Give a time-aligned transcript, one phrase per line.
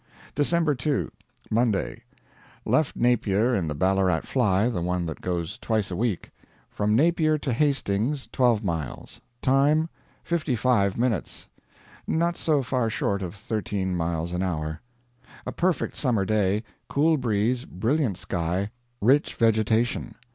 [0.33, 1.11] December 2.
[1.51, 2.01] Monday.
[2.65, 6.31] Left Napier in the Ballarat Fly the one that goes twice a week.
[6.71, 9.89] From Napier to Hastings, twelve miles; time,
[10.23, 11.49] fifty five minutes
[12.07, 14.81] not so far short of thirteen miles an hour....
[15.45, 18.71] A perfect summer day; cool breeze, brilliant sky,
[19.01, 20.15] rich vegetation.